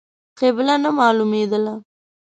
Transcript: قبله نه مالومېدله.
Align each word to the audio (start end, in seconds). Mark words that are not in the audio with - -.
قبله 0.39 0.75
نه 0.83 0.89
مالومېدله. 0.97 1.75